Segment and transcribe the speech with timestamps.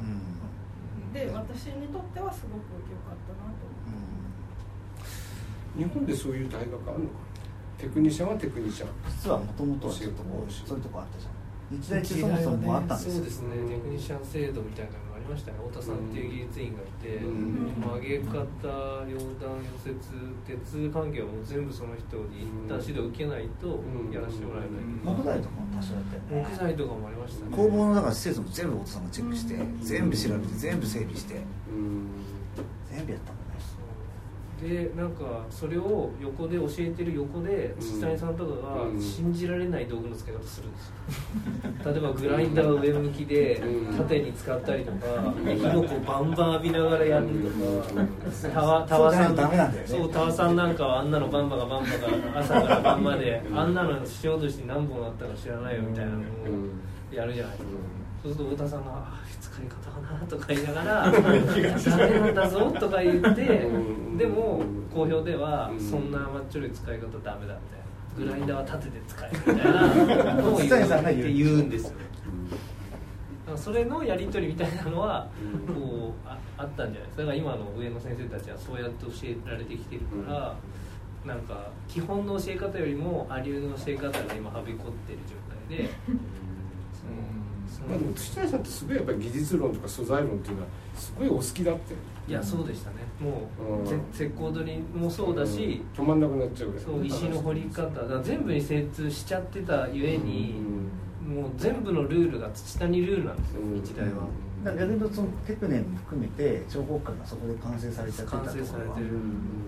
[0.00, 1.12] うん。
[1.12, 3.88] で私にとってはすごく良かったなと思っ
[5.74, 5.78] て。
[5.78, 7.00] 日本でそういう大学あるのかな？
[7.78, 8.88] テクニシャンはテクニシャン。
[9.08, 11.32] 実はもともとはちょっとこうそういうとこあったじゃん。
[11.70, 13.14] 日大ってそもそもあったんですよ。
[13.14, 13.56] そうですね。
[13.68, 15.58] テクニシャン制度みたいなのがありましたね。
[15.70, 17.80] 太田さんっていう技術員がいて、うん。
[17.80, 19.94] 曲げ方溶断溶接
[20.46, 23.80] 鉄関係はもう全部その人に一旦指導受けないと
[24.12, 26.48] やらせてもらえない、木材とかも多少やったよね。
[26.50, 27.56] 木材とかもありましたね。
[27.56, 31.34] 工房のだから施設も全部太田さんがチェックして全部調べて全部整理して。
[31.34, 32.08] うん。
[32.92, 33.39] 全部やったもんね
[34.60, 37.80] でなんかそれを横で教えてる横でうん。
[37.80, 39.00] 土谷さんとかがうん。
[39.00, 40.94] 信じられない道具の使い方するんですよ。
[41.92, 43.96] 例えばグラインダーを上向きでうん。
[43.96, 44.98] 縦に使ったりとか
[45.46, 49.36] 火の粉バンバン浴びながらやるとかタワタワさん。
[49.86, 56.22] そうタワさんなんかはあんなのバンバがバンバが朝から晩まであんなのしようとして何本あったか知らないよみたいなのを
[57.12, 63.78] やるじゃないですかそうすると太田さんがあ「使い方かな」とか言いながら「ダメなんだぞ」とか言ってう
[64.14, 64.18] ん。
[64.18, 64.62] でも
[64.92, 65.80] 好評ではうん。
[65.80, 67.54] そんな甘っちょろい使い方ダメだ
[68.18, 71.96] みたいなグラインダーは縦で使えみたいな のを言って言うんですよ。
[73.56, 75.26] それのやり取りみたいなのは
[75.68, 75.74] うん。
[75.74, 77.22] こうああったんじゃないですか。
[77.22, 80.54] だから今の上の先生たちはそうやって教えられてきてるから、
[81.24, 85.90] なんか基本の教え方よりもアリューの教え方が今はびこってる状態で、
[87.90, 91.94] まあ、でも土谷さんってすごいやっぱり技術論とか素材論っていうのはすごいお好きだって。
[92.28, 92.96] いやそうでしたね。
[93.20, 93.84] もう、うん。
[93.84, 96.82] ぜ石膏取りもそうだし、止まんなくなっちゃうぐら。
[96.82, 98.22] いそう石の掘り方。
[98.22, 100.54] 全部に精通しちゃってたゆえに、
[101.26, 103.74] もう全部のルールが土谷ルールなんですよ、うん。
[103.82, 104.26] 日大は、
[104.64, 109.06] だから逆に言うとそのテクネも含めて彫刻家がそこで完成されちゃってたところは完成されてる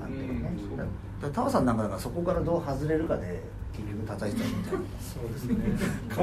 [0.02, 0.88] あるけどねうんだか
[1.22, 3.40] らタワさんなんかだからそこからどう外れるかで
[3.72, 5.56] 結局叩いてたみたいそうですね。
[6.08, 6.16] な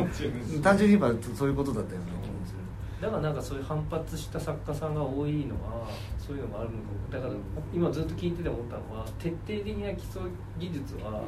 [0.61, 2.59] 単純に言えばそういうことだったような気もする
[3.01, 5.87] だからなんかそういう反発した作家さんが多いのは
[6.17, 6.93] そういうのがあるのかも。
[7.11, 7.33] だから
[7.73, 10.21] 今ずっと聞いてて思ったのは徹底的な基礎
[10.59, 11.23] 技術は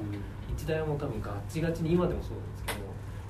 [0.47, 2.79] 日大はもう多分ガッチガチに今でもそうなんですけど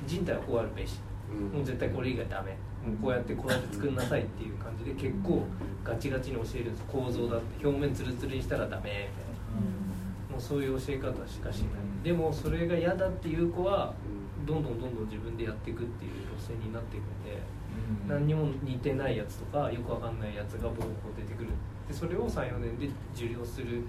[0.07, 0.99] 人体はこうあるべし。
[1.31, 2.51] もう絶対これ以外ダメ。
[2.85, 5.43] もうこうやってこうやって作んなさいっていう感じで結構
[5.81, 6.85] ガチガチに教えるんです。
[6.91, 7.65] 構造だって。
[7.65, 8.81] 表面ツルツルにしたらダメ。
[8.81, 9.80] みたいな
[10.31, 11.69] もうそういう教え方しかしない。
[12.03, 13.93] でもそれが嫌だっていう子は
[14.45, 17.41] どんどんどんどん自分でやっていくっていう路線になっていくんで
[18.07, 21.49] 何にも似てないやつとかよくわかんないやつがボコボコ出てくる。
[21.87, 23.83] でそれを34年で受領する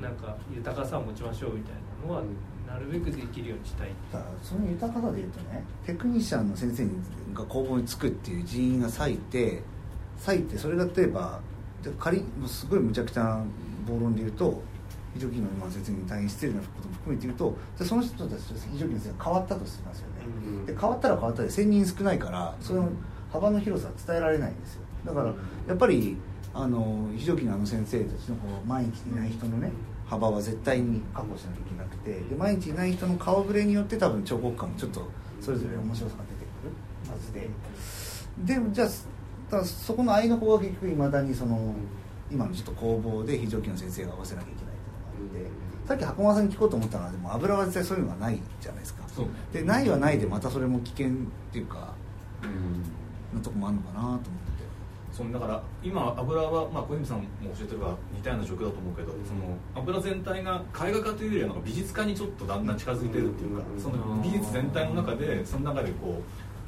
[0.00, 2.22] なんか豊かさを持ちましょうみたいなのは
[2.66, 3.88] なるべくできるようにしたい。
[4.12, 6.86] だからその豊かさで言うとねテクニシャンの先生
[7.34, 9.62] が工房につくっていう人員が割いて
[10.26, 11.40] 割いてそれが例えば
[11.82, 13.44] じゃあ仮もうすごいむちゃくちゃな
[13.86, 14.62] 暴論で言うと
[15.14, 20.14] 非常勤の今の先生に大変失礼なことも含めて言うとじゃあその人たちと非常勤の先生が変わったとしますよね、
[20.46, 20.66] うん。
[20.66, 22.88] で変わったら変わったで1000人少ないからその
[23.32, 24.82] 幅の広さは伝えられないんですよ。
[25.04, 25.26] だから
[25.68, 26.16] やっぱり
[26.52, 29.70] あの非常勤のあの先生たちのこう毎日いない人のね
[30.06, 35.08] 幅は絶対に確保しなきゃいけなくてで毎日いない人の顔ぶれによって多分彫刻家もちょっと
[35.40, 37.48] それぞれ面白さが出てくるはずで。
[38.44, 41.74] でもじゃあそこの合いの子は結局いまだにその
[42.30, 44.69] 今のちょっと工房で非常勤の先生が合わせなきゃいけない
[45.86, 49.02] さっき箱間さんに聞こうと思ったのはでも油は絶対そういうのがないじゃないですか。
[49.08, 49.26] そう。
[49.52, 51.10] でないはないでまたそれも危険っ
[51.52, 51.94] ていうか
[53.34, 54.30] なとこもあるのかなと思って。
[55.12, 57.24] そのだから今油は、まあ、小泉さんも
[57.58, 66.22] 教えてるから似たような状況だと思うけど、その油全体が絵画化というよりはなんか美術家にちょっとだんだん近づいてるっていうか、その美術全体の中でその中でこ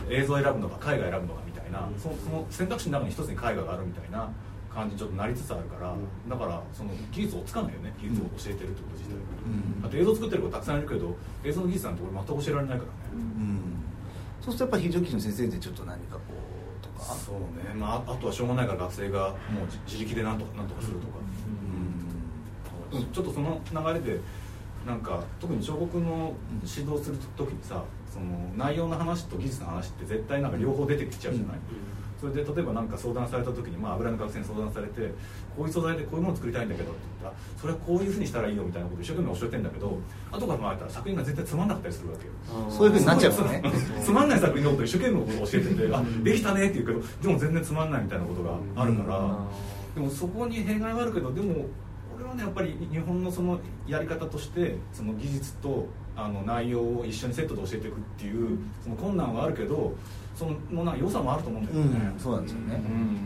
[0.08, 4.28] う映像を選ぶのか絵画選ぶのかみたいな、その選択肢の中に一つに絵画があるみたいな
[4.74, 5.94] 感じにちょっとなりつつあるから、
[6.28, 9.86] だからその技術をつかないよね技術を教えてるってこと自体うん。
[9.86, 13.60] あと映像作ってる子たくさんいるけど映像の技術なんて俺全く教えられないからね、うん。
[14.40, 16.20] そうするとやっぱり非常勤の先生でちょっと何かこ
[16.80, 17.14] うとか？
[17.14, 21.18] そうね、まあ、あとはしょうがないから学生がもう自自力でなんとかなんとかするとか、
[22.92, 23.06] うん。
[23.12, 24.20] ちょっとその流れで
[24.86, 28.26] なんか特に彫刻の指導する時にさその
[28.56, 31.58] 内容の話と技術の話って絶対なんか両方出てきちゃうじゃない、
[32.22, 35.12] それで例えばなんか相談された時に、まあ、油の学生に相談されて
[35.56, 39.98] こういう素材でこういうものを作りたいんだけどって言ったらそれはこういうふうにしたらいいよみたいなことを一生懸命教えてんだけど
[40.30, 42.70] 後から回ったら作品が絶対つまんなかったりするわけよ。
[42.70, 43.62] そういうふうになっちゃうよね。
[44.04, 49.38] つまんない作品のことを一生懸命教えてて、あできたねって言うけどでも全然つまんないみたいなことがあるから、
[49.96, 51.66] でもそこに弊害はあるけどでも
[52.14, 53.58] 俺はねやっぱり日本のその
[53.88, 59.94] やり方としてその技術とあの内容を一緒にセットで教えていくっていうその困難はあるけど
[60.34, 62.74] そのもうなんか良さもあると思うんだよね、うんそうなんですよね。
[62.74, 62.78] う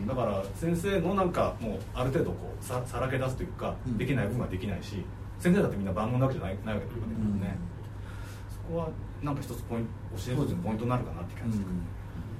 [0.03, 0.07] ん。
[0.07, 3.97] だから先生のなんかもうある程度こうささらけ出すというか、うん。
[3.97, 5.03] できない部分はできないし
[5.39, 7.57] 先生だってみんな万能なわけじゃないないわけだからね、
[8.49, 8.89] そこは
[9.21, 11.63] なんか一つポイント教えるポイントになるかなって気がする、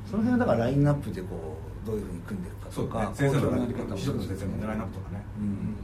[0.06, 3.96] その辺はだからラインナップでこうどういうふうに組んでいくかとか先生の校長やり方も。
[3.96, 5.76] 非常に先生の狙いなくとかね、うん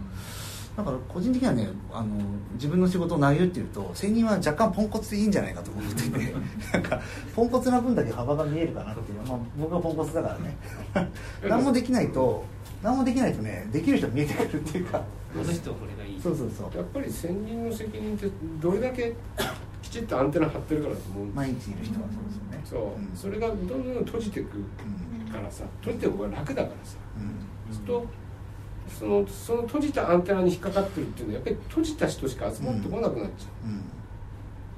[0.75, 2.07] だから個人的にはねあの
[2.53, 6.33] 自分の仕事を投げるっていうと専任は若干ポンコツでいいんじゃないかと思ってて
[6.73, 6.99] なんか
[7.35, 10.57] ポンコツな分だけ幅が見えるかなっていう、まあ、僕はポンコツだからね。
[11.47, 12.43] 何もできないと
[12.81, 15.03] 何もできないとねできる人が見えてくるっていうか。
[15.33, 16.21] この人はこれがいい。
[16.21, 16.77] そうそうそう。
[16.77, 18.29] やっぱり専任の責任って
[18.61, 19.15] どれだけ
[19.81, 21.41] きちっとアンテナ張ってるからだと思うんですよ。
[21.41, 22.61] 毎日いる人はそうですよね。
[22.63, 23.15] そう、ん。
[23.15, 24.59] それがどんどん閉じていく
[25.31, 26.97] からさ閉じていく方が楽だからさ。
[27.17, 27.73] うん。
[27.73, 28.05] すると
[28.87, 33.69] そのその閉じたアンテナに引っかかってるっていうのはやっぱり閉じた人しか集まってこなくなっちゃう。
[33.69, 33.83] ん。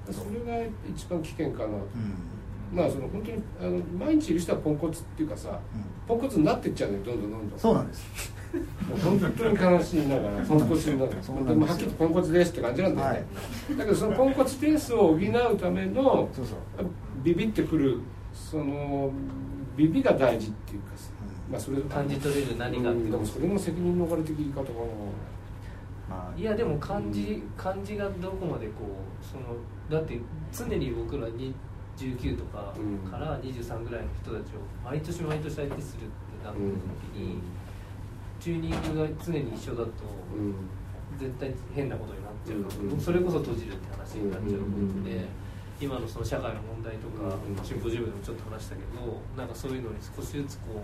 [0.09, 2.77] う、それが一番危険かなと、うん。
[2.77, 5.59] まあその本当にあの毎日いる人はポンコツっていうかさ
[6.07, 7.59] ポンコツになってっちゃうねどんどんどんどん。
[7.59, 8.33] そうなんです。
[8.89, 11.11] もう本当に悲しいながら ポンコツになる。
[11.45, 13.25] でもはっきりポンコツですって感じなんだよね、
[13.77, 16.29] だけどそのポンコツ点数を補うための
[17.23, 17.99] ビビってくる
[18.33, 19.11] その
[19.75, 21.14] ビビが大事っていうかさ、うん
[21.51, 23.07] まあそれ感じ取れる何がってう。
[23.07, 24.71] んでもそれも責任の置かれていき方か
[26.09, 26.39] まあ。
[26.39, 29.55] いやでも漢字漢字がどこまでこうその
[29.89, 30.19] だって
[30.51, 31.53] 常に僕らに
[31.97, 33.09] 19とかうん。
[33.09, 36.63] から23ぐらいの人たちを毎年毎年相手するってなった時
[37.15, 37.39] に、
[38.39, 39.89] チューニングが常に一緒だとな、
[40.37, 40.53] うん。
[41.17, 42.99] 絶対変なことになっちゃう、うん。
[42.99, 44.65] それこそ閉じるって話になっちゃうこ
[45.01, 45.25] とで、うん。
[45.79, 47.63] 今のその社会の問題とか、うん。
[47.63, 50.83] シンポジウムでもちょっと話したけどなんかそういうのに少しずつこ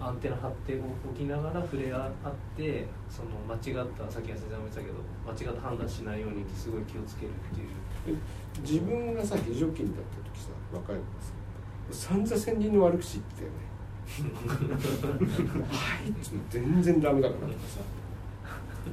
[0.00, 2.10] アンテナ張っておきながら触れ合っ
[2.56, 4.94] てその間違ったさっき先生も言ってたけど
[5.26, 8.16] 間違った判断しないようにすごい気をつけるっていう。
[8.16, 8.20] で
[8.60, 13.64] 自分がさ非常勤だった時さ若い子さ散々専任の悪口言ってたよね。
[15.68, 16.12] はい
[16.50, 17.80] 全然ダメだからとかさ。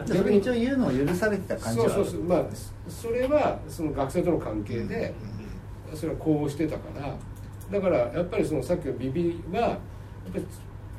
[0.06, 2.24] じゃあそれ一応言うのを許されてた感じはそうそうそう。
[2.24, 2.46] まあ
[2.88, 5.14] それはその学生との関係で、
[5.94, 7.16] それはこうしてたから。
[7.72, 9.78] だからやっぱりそのさっきのビビはやっ
[10.34, 10.46] ぱり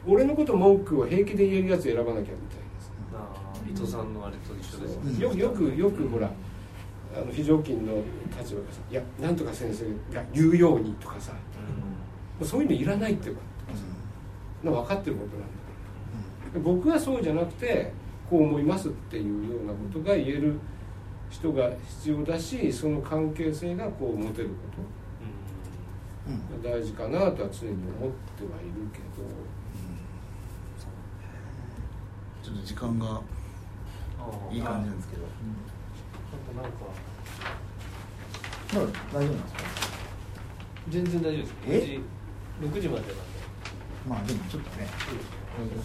[0.06, 2.34] 俺のこと文句を平気で言えるやつ選ばなきゃみたいな
[2.80, 5.20] さあー伊藤さんのあれと一緒です。
[5.20, 6.30] よよくよくほら
[7.14, 7.94] あの非常勤の
[8.38, 9.84] 立場がさ「いやなんとか先生
[10.14, 11.32] が言うように」とかさ。
[11.32, 11.38] も
[12.40, 13.42] うそういうのいらないっていうか
[14.64, 15.50] 分かってることなんだか
[16.54, 17.92] ら僕はそうじゃなくて
[18.28, 19.20] こう思いますってい
[19.50, 20.58] うようなことが言える
[21.30, 24.54] 人が必要だしその関係性がこう持てるこ
[26.28, 29.04] うんとが大事かなとは常に思ってはいるけど
[32.42, 33.20] ちょっと時間が
[34.50, 35.22] いい感じなんですけど。
[35.22, 36.78] なんかなんか
[38.72, 39.60] まだ大丈夫なんですか？
[40.90, 41.54] 全然大丈夫です。
[41.68, 42.00] え
[42.60, 43.22] ？6時までなんで。
[44.08, 44.88] まあでもちょっとね。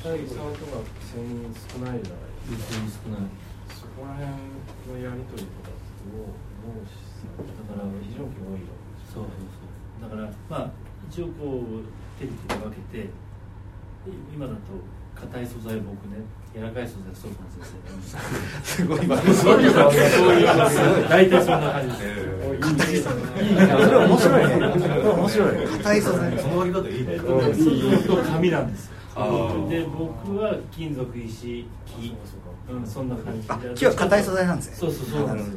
[0.01, 0.79] 最後さんとか
[1.13, 3.05] 1000人少ないじゃないですか。
[3.05, 3.29] 少ない
[3.67, 6.33] そこら辺のやり取りとかってどう
[7.67, 10.01] だから非常に多いわけですそうそうそう。
[10.01, 10.71] だからまあ
[11.11, 11.83] 一応こう
[12.17, 13.09] 手に手に分けて
[14.33, 14.59] 今だと
[15.21, 16.21] 硬い素材僕ね
[16.55, 16.87] 柔らかい。
[16.87, 17.37] 素材そうな
[17.95, 19.03] んですすごい。
[19.03, 19.65] 今そうい。
[19.69, 20.43] すごい。
[21.09, 21.99] 大体そんな感じです
[22.89, 24.47] えそれ面白い。
[24.47, 24.55] ね
[25.03, 25.67] 面白い。
[25.67, 26.01] 硬い。
[26.01, 26.91] 素材その割り方い。
[27.01, 27.05] い。
[27.05, 28.91] ね、えっとねそうすると紙なんです
[29.69, 32.15] で僕は金属石木
[32.69, 34.23] うんそんな感じ木は硬い。
[34.23, 35.49] 素材なんですねそうそうそうなんです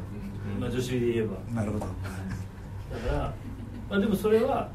[0.58, 3.34] まあ女子で言えばなるほどだから、
[3.90, 4.70] まあ、でもそれは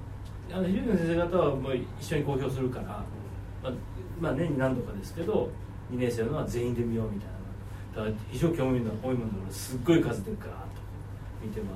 [0.53, 3.71] あの非常に先生方はもう一緒に公表するから、まあ、
[4.19, 5.49] まあ年に何度かですけど
[5.91, 7.35] 2年生のは全員で見ようみたいな。
[7.95, 10.51] だから非常に興味の多いものをすっごい数でガーッと
[11.41, 11.69] 見て回る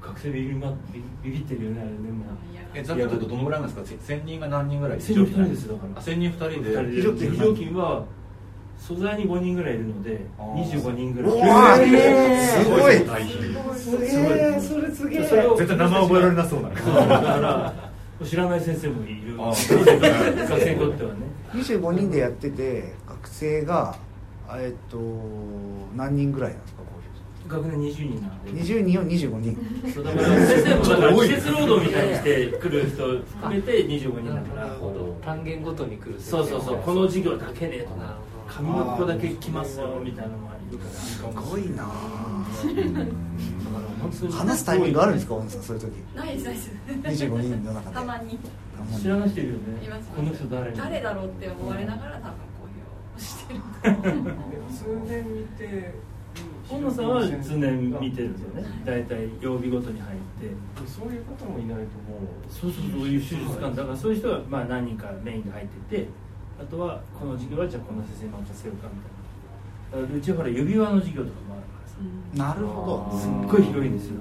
[0.00, 2.28] とか、学生ビビ,、ま、ビビビってるよねあれねもう
[2.74, 3.98] えざっくりとどのぐらいなんですか？
[4.06, 6.56] せ1000人が何人ぐらい1000人二人ですよだからあ1000人2人で。
[6.56, 8.04] 二人で非常勤非常勤は
[8.78, 11.32] 素材に5人ぐらいいるのであー25人ぐらい。
[11.32, 13.04] うわーすごい。
[13.04, 15.24] 大変すげえそれすげえ。
[15.26, 17.87] それを絶対名前覚えられなそうだねそうだから
[18.24, 19.36] 知らない先生もいる。
[19.38, 19.56] あ学
[20.60, 21.20] 生にとってはね。
[21.52, 23.96] 25人でやってて学生が
[24.50, 24.98] えっと
[25.96, 26.82] 何人ぐらいなんですか
[27.48, 28.50] 学年20人なんで。
[28.60, 29.56] 20人を25人。
[29.94, 34.76] そうだから先生もだから季節労働みたいにして来る人含めて25人だから。
[35.24, 36.20] 単元ごとに来る。
[36.20, 36.78] そうそうそう。
[36.78, 40.90] この授業だけねとか紙の子だけ来ますよみたいなのもいるから。
[40.90, 41.84] すごいな
[43.98, 45.92] 話すタイミングあるんですか大野さんそういう時。
[46.16, 47.24] ないですないです。
[47.24, 47.94] 25人の中で。
[47.96, 48.38] たまに。
[49.00, 49.84] 知らない人いるよね。
[49.84, 50.08] います。
[50.10, 50.72] この人誰？
[50.72, 52.68] 誰だろうって思われながら多分公
[53.12, 54.32] 表してると思う。
[54.72, 55.94] 通年見て
[56.68, 58.64] 本野さんは常年見てるんですよね。
[58.84, 60.54] 大体曜日ごとに入って。
[60.86, 62.52] そういう方もいないともう。
[62.52, 63.74] そうそうそういう手術官。
[63.74, 66.08] だからそういう人はまあ何人かメインで入ってて
[66.60, 70.16] あとはこの授業はじゃあこの先生に任せようかみたいな。
[70.16, 71.62] うちはほら指輪の授業とかもある
[72.34, 73.18] なるほど。
[73.18, 74.14] すっごい広いんですよ。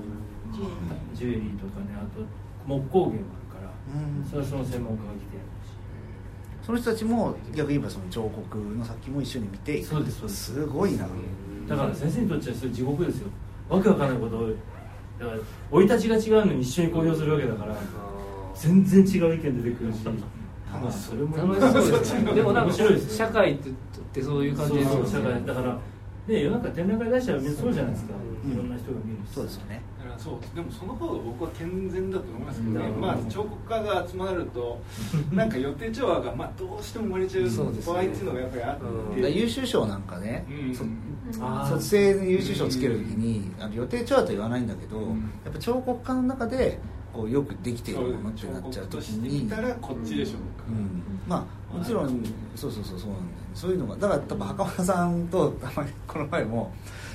[1.13, 1.57] ジュエリー。
[1.59, 2.23] とかねあと
[2.65, 4.25] 木工芸もあるから、うん。
[4.25, 6.65] それはその専門家が来てやるし。
[6.65, 10.53] その人たちも逆に言えばその彫刻の先も一緒に見てそうですそうです。
[10.53, 11.07] すごいな、
[11.67, 13.29] だから先生にとってはそれ地獄ですよ。
[13.69, 14.49] わけわかんないことを
[15.19, 15.39] だから
[15.71, 17.75] 生い立ちが違うのに一緒に公表するわけだから
[18.55, 19.99] 全然違う意見出てくるし。
[20.69, 22.33] まあそれも楽しそうですね。
[22.33, 23.25] でもなんか面白いですよ。
[23.25, 23.73] 社会ってっ
[24.13, 24.95] てそういう感じですよね。
[24.95, 25.45] そうそう社会。
[25.45, 25.79] だから
[26.27, 29.33] ね世の中展覧会出したらみんなそうじゃないですか、うんいろんな人が見るし。
[29.33, 29.81] そうですよね。
[29.99, 34.79] だからそうでもその方が僕は健全だと思いますけどね、うんまあ彫刻家が集まると
[35.33, 37.93] なんか予定調和がまあどうしても生まれちゃうそうですね。
[37.93, 40.45] 場合っていうのがやっぱりあって、優秀賞なんかね、
[41.33, 45.31] 卒生の優秀賞つけるときにあの予定調和とは言わないんだけど、うん。
[45.43, 46.79] やっぱ彫刻家の中で
[47.13, 52.23] こうよくできているものってなっちゃうとき彫刻としてに見たらこっちでしょうか、うん、まあもちろん
[52.55, 53.21] そうそうそうそうなんだよね。
[53.53, 56.73] そういうのがだから多分袴田さんとたまにこの前も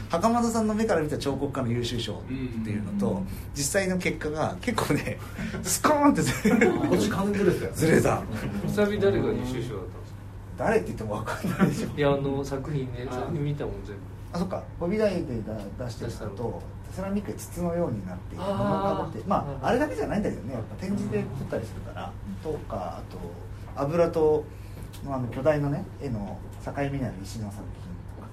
[0.08, 3.22] 袴田さんの目から見た彫刻家の優秀賞っていうのと、
[3.54, 5.18] 実際の結果が結構ね
[5.62, 8.22] スコーンってずれ今年完全ですよずれた。
[8.66, 10.58] 久々誰が優秀賞だったんですか？
[10.58, 11.88] 誰って言っても分かんないでしょ。
[11.96, 14.02] いやあの作品ね作品見たもん全部。
[14.34, 14.62] あそっか。
[14.80, 15.34] 帯台で
[15.78, 16.36] 出してるの。
[16.36, 19.26] とセラミックで筒のようになって布をかぶって。
[19.26, 20.52] まああれだけじゃないんだけどね。
[20.52, 22.12] やっぱ展示で撮ったりするから。
[22.42, 23.18] とかあと
[23.76, 24.44] 油と
[25.06, 28.28] あの巨大なね絵の境目にある石の作品とか。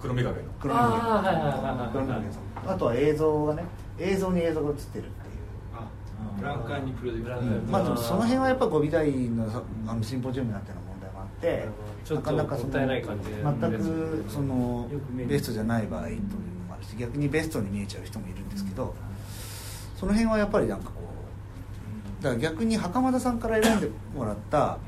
[0.00, 3.64] 黒目影の黒目あーはいはいはいはい黒目あとは映像がね
[3.98, 5.12] 映像に映像が映ってるっていう。
[5.74, 5.88] あ
[6.38, 11.68] ブランカーにプロジェクトうんまあでもその辺はやっぱ五美大のさあのシンポジウムになっての問題もあって
[12.04, 13.42] ちょっとなかなかそのもったいない感じで。
[13.42, 13.72] 全
[14.24, 14.88] くその
[15.26, 16.22] ベストじゃない場合というの
[16.68, 18.94] もあるし逆にベストに見えちゃう人もいるんですけど
[19.96, 21.01] その辺はやっぱりなんかこう
[22.22, 24.78] だから逆に袴田さんから選んでもらった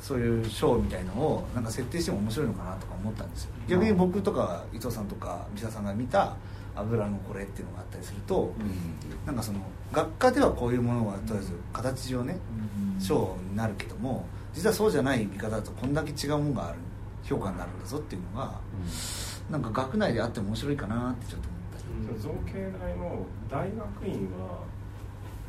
[0.00, 3.50] そういう賞みたいのをなんか設定しても面白いのかなとか思ったんですよ。
[3.68, 6.36] 逆に僕とか伊藤さんとか三田さんが見た
[6.76, 8.52] 油のこれっていうのがあったりすると、
[9.26, 9.58] なんかその
[9.92, 12.38] 学科ではこういうものはとりあえず形上ね
[13.00, 16.78] 賞になるけども実はそうじゃない見方だとこんだけ違うものがある
[17.24, 18.60] 評価になるんだぞっていうのが、
[19.50, 24.62] なんか学内であっても面白いかなってちょっと思ったり、造形大の大学院は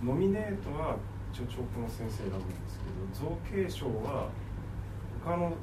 [0.03, 0.97] ノミネートは
[1.33, 4.29] 一応彫刻の先生選ぶんですけど造形賞は
[5.23, 5.53] 他の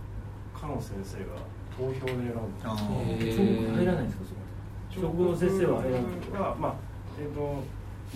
[0.54, 1.42] 科の先生が
[1.76, 2.66] 投票で選ぶんです。
[2.66, 4.40] 彫刻入らないんですかそこ
[4.88, 5.82] 彫刻の先生は。
[5.82, 6.74] 入らない彫刻はまあ
[7.18, 7.62] えっ、と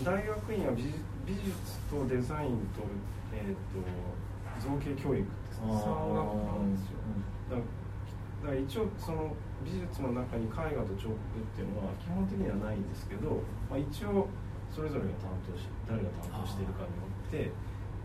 [0.05, 2.83] 大学院は美術美術とデザインと,、
[3.35, 3.83] えー、と
[4.59, 6.99] 造形教育って3学科なんですよ。
[7.51, 7.81] だから
[8.41, 14.29] だから一応その美術の中に絵画と彫刻っていうのは基本的にはないんですけど、まあ、一応
[14.73, 17.51] それぞれが担当し誰が担当しているかによって、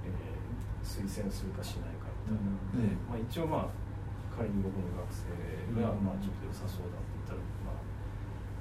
[0.06, 0.46] えー
[0.86, 3.74] 推薦するかしないかみたいなので、まあ、一応まあ
[4.30, 7.82] 仮に僕の学生がまあちょっと良さそうだって言ったら、まあ、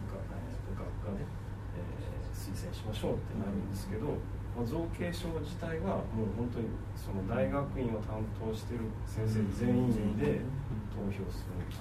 [0.08, 1.28] 学学科で、
[1.76, 4.08] えー推薦しましょうってなるんですけど、
[4.56, 6.66] まあ、造形賞自体はもう本当に
[6.96, 10.40] その大学院を担当してる先生全員で
[10.96, 11.78] 投票するんです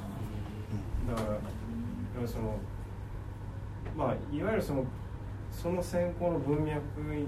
[1.08, 2.60] だからだからその
[3.98, 4.86] まあいわゆるその
[5.54, 6.82] その専攻の文脈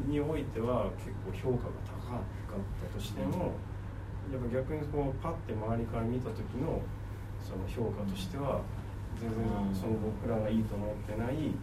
[0.09, 3.53] においては結構評価が高かったとしても
[4.33, 6.81] やっぱ逆にこうパッて周りから見た時の
[7.39, 8.61] その評価としては
[9.21, 11.53] 全然その僕らがいいと思ってない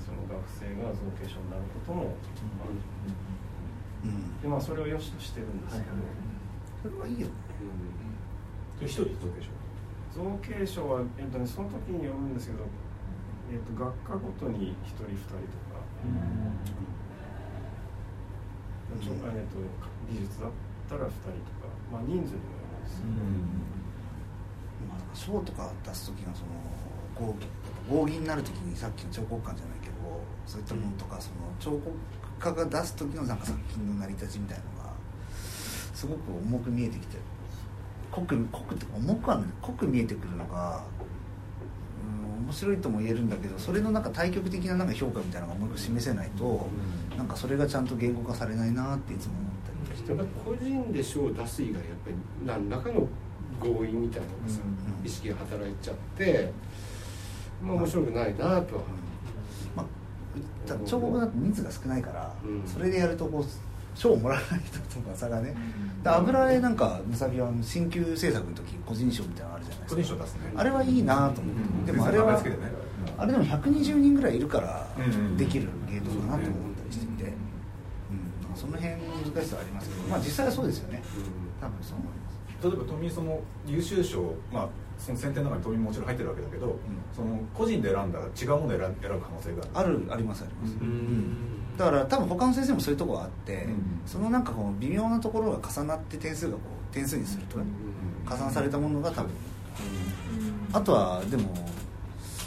[0.00, 2.74] その学生が造形賞になることもある。
[4.04, 4.40] うん。
[4.40, 5.86] でまあそれを良しとしてるんですけど、
[6.82, 7.28] それはいいよ。
[7.28, 7.32] ね
[8.86, 9.50] 一人造形賞
[10.14, 12.64] 造形賞は、えっとね、その時によるんですけど、
[13.52, 16.48] えっと、学科ごとに1人2人とか、うん。
[18.90, 19.58] えっと、
[20.10, 20.50] 美術だっ
[20.88, 23.04] たら2人とか、まあ、人数にもよるんですよ、
[24.88, 26.48] まあ、賞とか出す時のその
[27.14, 27.46] 合議
[27.88, 29.94] 合議になる時にさっきの彫刻館じゃないけど
[30.46, 31.96] そういったものとかその彫刻
[32.38, 34.92] 家が出す時のなんか作品の成り立ちみたいのが
[35.94, 37.18] すごく重く見えてきて
[38.10, 39.48] 濃く濃くって重くはない。
[39.60, 40.97] 濃く見えてくるのが、うん、
[42.48, 46.66] 面白いとも言えるんだけどそれのなんか対極的ななんか評価みたいなのが重く示せないと、
[47.14, 49.52] なんかそれがちゃんと言語化されないなっていつも思っ
[49.86, 50.14] たりして
[50.44, 53.06] 個人で賞を出す以外やっぱり何らかの
[53.60, 55.06] 合意みたいなのがさ、うん。
[55.06, 56.50] 意識が働いちゃって
[57.62, 58.82] まあ面白くないなとは、
[59.76, 59.86] まあ、
[60.86, 62.66] 彫刻だと人数が少ないから、うん。
[62.66, 63.44] それでやるとこう
[63.98, 65.54] 賞をもらわない人とか差がね、
[66.04, 70.16] で油絵なんかむさびは新旧制作の時個人賞みたいなのあるじゃない個ですか。
[70.16, 71.86] 人賞出すねあれはいいなと思って、うん。
[71.86, 72.40] でもあれは
[73.18, 77.34] あれでも120人ぐらいいるからうんうんできる芸能だなと思ったりしていて、うん
[78.54, 81.02] その辺難しさはありますけどまあ実際はそうですよね。
[81.60, 82.38] 多分そう思います。
[82.62, 86.76] 例えば富その優秀賞まあその選定の中に富ももちろん入ってるわけだけど、
[87.14, 90.06] その個人で選んだら違うものを選選ぶ可能性がある。
[90.10, 91.36] ありますあります、うん
[91.78, 94.00] だから多分他の先生もそういうところがあって、うん。
[94.04, 96.58] そのなんかこう微妙なところが重なって点数がこ
[96.90, 97.64] う点数にするとね
[98.26, 99.30] 加算されたものが多分
[100.72, 101.54] あとはでも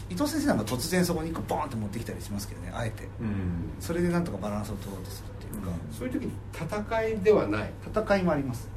[0.10, 3.08] 伊藤先生なんか突然そこに1個ボーンって持ってきたりしますけどねあえて。
[3.22, 3.72] うん。
[3.80, 7.72] それでなんとかバランスを取ろうとするっていうか、そういう時に戦いではない。
[7.88, 8.70] 戦いもあります。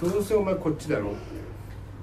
[0.00, 1.14] どうせお前こっちだろ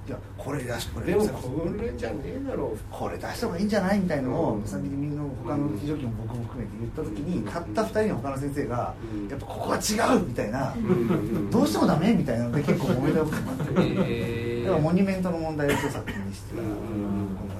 [0.10, 2.76] いやこれ出しこれでもこれじゃねえだろ。
[2.90, 4.66] これ出した方がいいんじゃないみたいのをうん。
[4.66, 9.28] 先にみんな他の非常勤も僕も含めて言った時にたった2人の他の先生がうん。
[9.30, 10.74] やっぱここは違うみたいな。
[10.74, 11.52] うん。
[11.52, 13.64] どうしてもダメみたいなので結構揉めたこともあって。
[13.78, 14.66] えー。
[14.66, 16.68] だからモニュメントの問題を作品にしてたうん。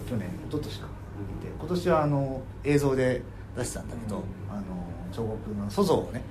[0.10, 0.88] 去年一昨年か。
[0.88, 3.22] で今年はあの映像で
[3.56, 4.64] 出してたんだけど、あの
[5.12, 6.24] 彫刻の塑像をね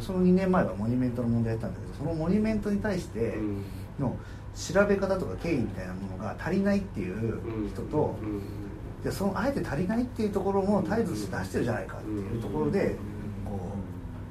[0.00, 3.64] その2年前はモニュメントの問題やったんだけどそのモニュメントに対してうん
[4.00, 4.16] の
[4.54, 8.42] 調べ方とか経緯みたいなものが足りないっていう人と、うん。
[9.04, 12.96] でそのあえて足りないっていうところも態度として出してるじゃないかっていうところで
[13.46, 13.58] こ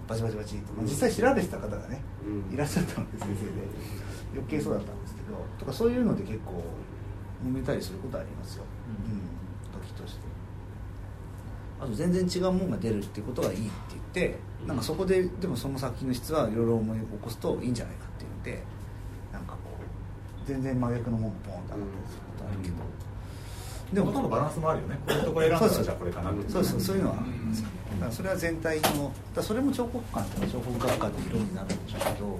[0.05, 2.53] うバチバチバチと、まあ実際調べてた方がねうん。
[2.53, 4.09] いらっしゃったので先生で。
[4.33, 6.63] 余計そうだったんですけどとかそういうので結構
[7.45, 8.63] 揉めたりすることありますよ、
[9.05, 10.29] うん、時として。
[11.79, 18.63] あと全然違うものが出るっていうことがいいって言ってなんかそこででもその作品の質はいろいろ思い起こすといいんじゃないかって言って
[20.49, 22.75] 全然真逆のものがポンと上がったりすることあるけど、
[23.93, 24.97] でもほとんどバランスもあるよね。
[25.05, 25.83] これとこれ選んだらそうそう。
[25.83, 32.39] じゃあこれかなってそうですそういうのはありますよねだからそれは全体のだそれも彫刻館とか彫刻学科って色になるんでしょうけど、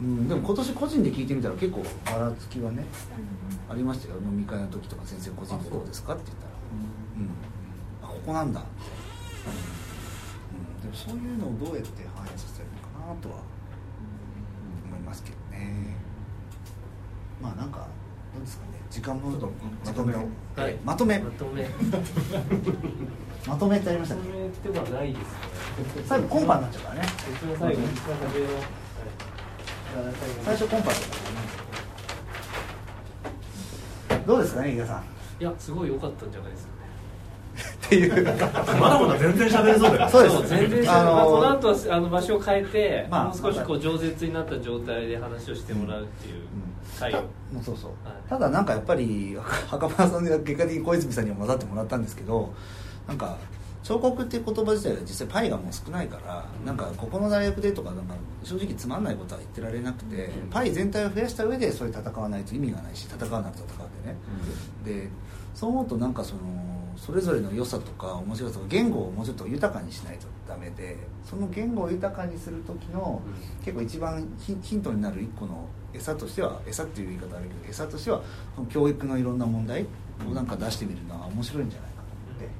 [0.00, 2.84] うん、でも今年個人で聞いてみたら結構ばらつきはね
[3.68, 4.16] ありましたよ。
[4.20, 6.52] 飲み会の時とか先生個人でどうですかって言ったら
[7.20, 9.60] 「うん、あここなんだ」みたいな、
[10.56, 13.36] うん、でもそういうのをどうやって反映させるのかなとは
[14.88, 15.96] 思いますけどね
[17.42, 17.88] まあなんか
[18.32, 20.18] どうですかね時間もまとめを。
[20.56, 21.18] はいまとめ。
[21.18, 21.68] まとめ
[23.46, 26.04] まとめってありましたねまとめってはないですね。
[26.06, 27.02] 最後コンパになっちゃうからね。
[27.34, 28.64] 一番最後一番初めのはい。
[30.44, 31.14] 最初コンパだったか
[34.12, 34.26] らね。
[34.26, 35.02] どうですかね飯田さん？
[35.42, 36.78] いやすごい良かったんじゃないですかね。
[37.86, 38.24] っていう。
[38.24, 40.06] まだまだ全然喋れそうだよ。
[40.06, 40.36] ねそうです。
[40.36, 46.34] そう全然あのーまあこの後はあの場所を変えて、まあもう少しこう饒舌になった状態で話をしてもらうっていう。
[46.34, 46.71] 会を、
[47.52, 48.28] もうそうそう、はい。
[48.28, 49.36] ただなんかやっぱり
[49.68, 52.52] 袴田さんで結果的に小泉さんには混ざってもらったんですけど
[53.06, 53.36] なんか
[53.82, 58.14] 彫刻っていう言葉自体が実際パイがもう少ないから、なんかここの大学でとかなんか
[58.44, 64.16] 正直つまんないことは言ってられなくて、パイ全体を増やした上でそれ戦わないと意味がないし戦わなく戦うでね、
[64.84, 65.08] で
[65.52, 66.40] そう思うとなんかその
[67.04, 70.96] それぞれの良さとか面白さとか言語をもうちょっと豊かにしないとダメで
[71.28, 73.20] その言語を豊かにする時の
[73.64, 78.22] 結構一番ヒヒントになる一個の餌としては餌っていう言い方あるけど餌としては
[78.70, 79.84] 教育のいろんな問題
[80.30, 81.96] をなんか出してみるのは面白いんじゃないか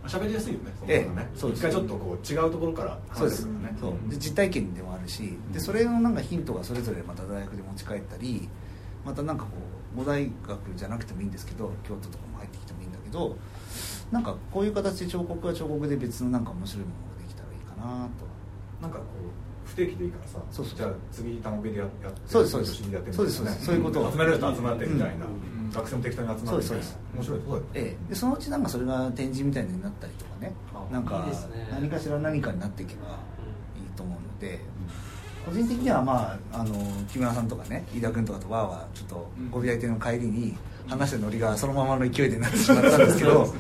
[0.08, 0.26] と思って。
[0.26, 1.60] 喋りやすいよねえそうです。
[1.60, 3.44] 一回ちょっとこう違うところからそうです。
[3.44, 4.10] ねそう。
[4.10, 8.48] で実体験でもあるしでそれのなんかヒントがそれぞれまた大学で持ち帰ったり
[9.04, 9.50] またなんかこ
[9.94, 13.36] う五大学じゃなくてもいいんですけど京都とかも入ってきてもいいんだけど
[14.12, 18.32] なんかこういう形で彫刻は彫刻で別のなんか面白いものができたらいいかなと。
[18.82, 20.76] なんかこう不定期でいいからさそうそう。
[20.76, 22.76] じゃあ次たもべでややってそうですそうです。
[22.76, 23.64] 年にやってみそうですそうです。
[23.64, 24.00] そういうこと。
[24.06, 25.70] を集めると集まってみたいな、うん。
[25.72, 30.52] 学生も適当に集まってそうですそう面白いそうええ、でそのうちなんかそれが展示みたいになったりとかね。
[30.92, 31.68] なんかいいですね。
[31.70, 33.18] 何かしら何かになっていけば
[33.76, 34.60] いいと思うので。
[35.44, 36.74] 個人的にはまああの
[37.10, 43.52] 木村さんとかね飯田君とかとわーわーちょっとご美大亭の帰りに話したノリがそのままの勢いでなってしまったんですけど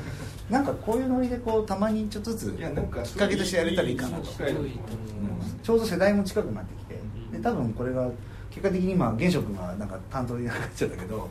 [0.52, 7.00] なんかこういうノリでこうたまにちょっとずつきいやなんかっかけとしてやれたらいいかなとちょうど世代も近くなってきて
[7.32, 8.06] で多分これが
[8.50, 11.30] 結果的にまあ現職がなんか担当になっちゃったけど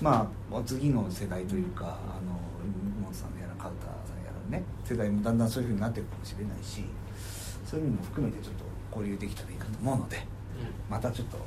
[0.00, 6.84] まあ次の世代というかあの妹本さんやらカウタさんやらね世代もだんだんそういうふうになっていくかもしれないし
[7.66, 8.64] そういう意味も含めてちょっと
[9.00, 10.24] 交流できたらいいかと思うので
[10.88, 11.38] またちょっと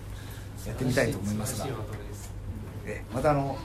[0.68, 1.68] やってみたいと思いますが。
[3.14, 3.58] またあの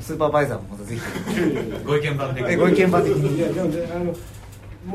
[0.00, 1.00] スーパーバイザーもまたぜひ。
[1.86, 3.36] ご意見番的えご意見番的に。
[3.36, 4.14] いやでもねあの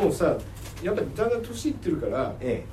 [0.03, 0.36] もうさ
[0.84, 2.63] やっぱりだんだん年いってるからえ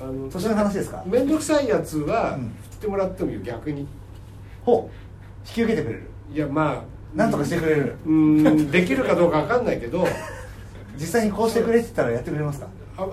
[0.00, 1.02] あの年の話ですか？
[1.06, 2.42] 面倒くさいやつはうん。
[2.44, 3.86] 振ってもらってもいいよ逆に。
[4.64, 5.48] ほう。
[5.48, 6.02] 引き受けてくれる。
[6.32, 7.96] いやまあなんとかしてくれる。
[8.06, 10.06] うんできるかどうかわかんないけど
[10.96, 12.66] 実際にこうしてくれって言ったらやってくれますか？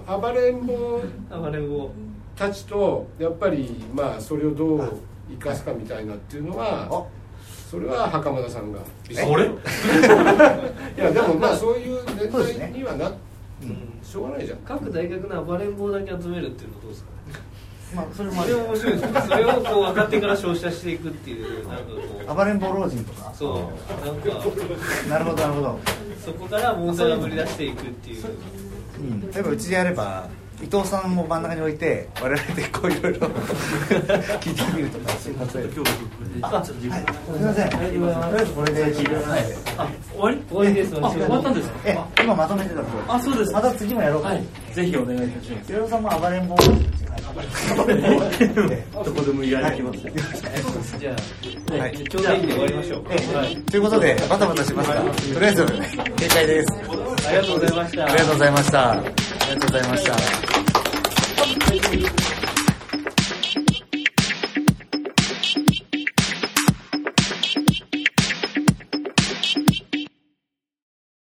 [0.08, 1.90] あ暴れん坊あれを
[2.36, 4.94] たちとやっぱりまあそれをどう
[5.30, 7.04] 生かすかみたいなっていうのはあ
[7.72, 8.80] それは袴田さんが。
[8.80, 8.84] あ
[9.26, 9.50] 俺い
[10.98, 12.30] やでもまあそういう年
[12.60, 13.78] 代にはなうん。
[14.04, 14.60] しょうがないじゃん。
[14.60, 17.40] 各大学の暴れん坊だけ集めるっていうのはどうですかね？
[17.96, 21.84] まあそれもそれは面白いですよそれをこう若手から照射していくっていうなんか
[22.28, 23.32] こ暴れん坊老人とか？
[23.34, 23.56] うそう。
[24.06, 24.28] なんか
[25.08, 25.80] なるほどなるほど。
[26.26, 28.26] そこから問題をぶり出していくっていう。
[29.00, 30.28] うん、例えばうちでやれば
[30.62, 33.28] 伊藤さんも真ん中に置いて我々でこういろいろ
[34.40, 35.40] 聞いてみるとかそういう
[35.74, 35.84] 例え
[36.42, 36.66] ばあはい。
[36.66, 37.70] すみません。
[37.70, 37.84] とり
[38.38, 38.84] あえずこれで。
[39.78, 41.76] あ終わり終わりですあ終わったんですか？
[41.86, 42.82] え今まとめてた
[43.14, 43.52] あそうです。
[43.52, 44.30] また次もやろうか。
[44.30, 44.44] はい。
[44.74, 45.72] ぜひお願いいたします。
[45.74, 46.56] 伊藤さんも暴れん坊。
[49.04, 50.00] どこでもいられきます
[51.00, 51.16] じゃ
[51.72, 51.98] あ、はい。
[51.98, 53.04] ちょうどいいんで終わりましょう。
[53.10, 53.56] えはい。
[53.58, 56.74] ということでバタバタしますがとりあえず正解です。
[57.28, 58.04] ありがとうございました。
[58.06, 58.92] ありがとうございました。
[58.92, 59.04] あ
[59.52, 60.61] ありがとうございました。